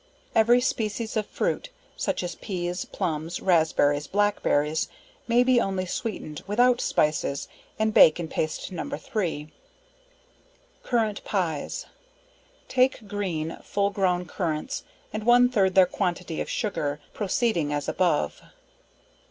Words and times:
Every 0.33 0.61
species 0.61 1.15
of 1.15 1.27
fruit 1.27 1.69
such 1.95 2.23
as 2.23 2.33
peas, 2.33 2.85
plums, 2.85 3.39
raspberries, 3.39 4.07
black 4.07 4.41
berries 4.41 4.89
may 5.27 5.43
be 5.43 5.61
only 5.61 5.85
sweetened, 5.85 6.43
without 6.47 6.81
spices 6.81 7.47
and 7.77 7.93
bake 7.93 8.19
in 8.19 8.27
paste 8.27 8.71
No. 8.71 8.89
3. 8.89 9.53
Currant 10.81 11.23
Pies. 11.23 11.85
Take 12.67 13.07
green, 13.07 13.59
full 13.61 13.91
grown 13.91 14.25
currants, 14.25 14.83
and 15.13 15.23
one 15.23 15.49
third 15.49 15.75
their 15.75 15.85
quantity 15.85 16.41
of 16.41 16.49
sugar, 16.49 16.99
proceeding 17.13 17.71
as 17.71 17.87
above. 17.87 18.41